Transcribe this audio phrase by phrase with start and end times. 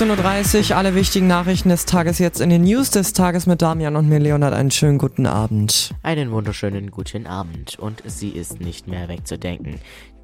[0.00, 3.96] 17.30 Uhr, alle wichtigen Nachrichten des Tages jetzt in den News des Tages mit Damian
[3.96, 4.54] und mir, Leonard.
[4.54, 5.94] Einen schönen guten Abend.
[6.02, 9.74] Einen wunderschönen guten Abend und sie ist nicht mehr wegzudenken.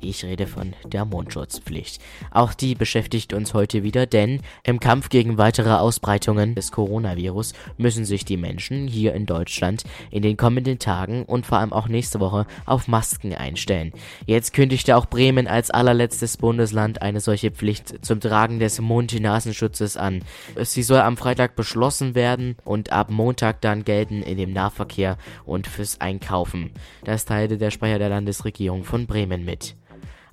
[0.09, 2.01] Ich rede von der Mundschutzpflicht.
[2.31, 8.05] Auch die beschäftigt uns heute wieder, denn im Kampf gegen weitere Ausbreitungen des Coronavirus müssen
[8.05, 9.83] sich die Menschen hier in Deutschland
[10.13, 13.93] in den kommenden Tagen und vor allem auch nächste Woche auf Masken einstellen.
[14.27, 20.23] Jetzt kündigte auch Bremen als allerletztes Bundesland eine solche Pflicht zum Tragen des Mund-Nasenschutzes an.
[20.63, 25.67] Sie soll am Freitag beschlossen werden und ab Montag dann gelten in dem Nahverkehr und
[25.67, 26.71] fürs Einkaufen.
[27.03, 29.75] Das teilte der Sprecher der Landesregierung von Bremen mit.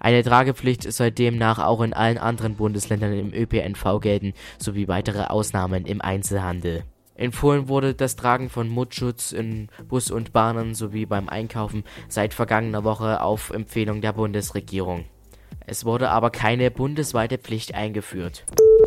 [0.03, 5.85] Eine Tragepflicht soll demnach auch in allen anderen Bundesländern im ÖPNV gelten, sowie weitere Ausnahmen
[5.85, 6.83] im Einzelhandel.
[7.15, 12.83] Empfohlen wurde das Tragen von Mundschutz in Bus und Bahnen sowie beim Einkaufen seit vergangener
[12.83, 15.05] Woche auf Empfehlung der Bundesregierung.
[15.65, 18.43] Es wurde aber keine bundesweite Pflicht eingeführt.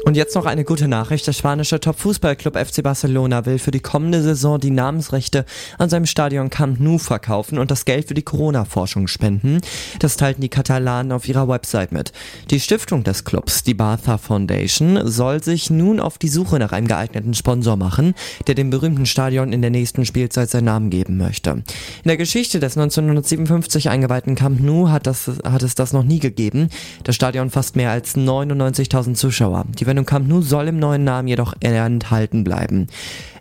[0.06, 1.26] Und jetzt noch eine gute Nachricht.
[1.26, 5.44] Der spanische Top-Fußballclub FC Barcelona will für die kommende Saison die Namensrechte
[5.78, 9.60] an seinem Stadion Camp Nou verkaufen und das Geld für die Corona-Forschung spenden.
[9.98, 12.12] Das teilten die Katalanen auf ihrer Website mit.
[12.50, 16.86] Die Stiftung des Clubs, die Bartha Foundation, soll sich nun auf die Suche nach einem
[16.86, 18.14] geeigneten Sponsor machen,
[18.46, 21.50] der dem berühmten Stadion in der nächsten Spielzeit seinen Namen geben möchte.
[21.50, 21.64] In
[22.04, 26.68] der Geschichte des 1957 eingeweihten Camp Nou hat, das, hat es das noch nie gegeben.
[27.02, 29.64] Das Stadion fasst mehr als 99.000 Zuschauer.
[29.78, 32.86] Die Redewendung Camp Nou soll im neuen Namen jedoch enthalten bleiben.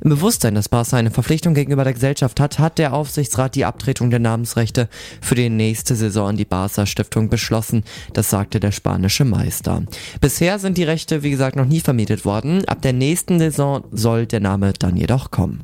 [0.01, 4.09] Im Bewusstsein, dass Barca eine Verpflichtung gegenüber der Gesellschaft hat, hat der Aufsichtsrat die Abtretung
[4.09, 4.89] der Namensrechte
[5.21, 7.83] für die nächste Saison an die Barca Stiftung beschlossen.
[8.13, 9.83] Das sagte der spanische Meister.
[10.19, 12.65] Bisher sind die Rechte, wie gesagt, noch nie vermietet worden.
[12.65, 15.63] Ab der nächsten Saison soll der Name dann jedoch kommen.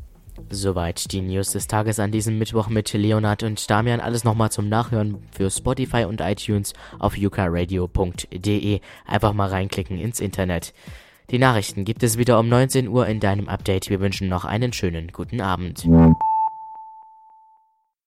[0.54, 4.02] Soweit die News des Tages an diesem Mittwoch mit Leonard und Damian.
[4.02, 8.82] Alles nochmal zum Nachhören für Spotify und iTunes auf yukaradio.de.
[9.06, 10.74] Einfach mal reinklicken ins Internet.
[11.30, 13.90] Die Nachrichten gibt es wieder um 19 Uhr in deinem Update.
[13.90, 15.86] Wir wünschen noch einen schönen guten Abend.